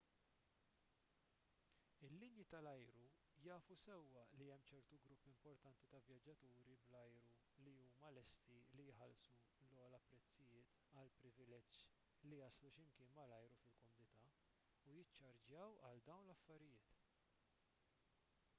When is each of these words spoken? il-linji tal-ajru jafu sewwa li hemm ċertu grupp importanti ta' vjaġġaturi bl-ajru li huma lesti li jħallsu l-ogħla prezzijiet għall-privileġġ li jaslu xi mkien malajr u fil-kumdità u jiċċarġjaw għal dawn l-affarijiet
il-linji 2.05 2.45
tal-ajru 2.51 3.03
jafu 3.47 3.75
sewwa 3.81 4.21
li 4.37 4.45
hemm 4.53 4.63
ċertu 4.69 4.97
grupp 5.03 5.27
importanti 5.31 5.89
ta' 5.91 5.99
vjaġġaturi 6.07 6.77
bl-ajru 6.85 7.19
li 7.65 7.73
huma 7.83 8.09
lesti 8.17 8.57
li 8.79 8.87
jħallsu 8.87 9.37
l-ogħla 9.67 9.99
prezzijiet 10.07 10.81
għall-privileġġ 11.01 11.79
li 12.31 12.41
jaslu 12.41 12.71
xi 12.79 12.87
mkien 12.87 13.13
malajr 13.19 13.55
u 13.59 13.59
fil-kumdità 13.67 14.31
u 14.89 14.97
jiċċarġjaw 14.97 15.77
għal 15.91 16.01
dawn 16.09 16.29
l-affarijiet 16.33 16.99